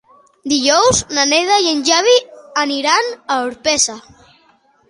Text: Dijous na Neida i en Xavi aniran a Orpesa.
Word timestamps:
Dijous 0.53 1.01
na 1.17 1.25
Neida 1.33 1.59
i 1.65 1.69
en 1.73 1.83
Xavi 1.91 2.17
aniran 2.65 3.15
a 3.37 3.39
Orpesa. 3.51 4.01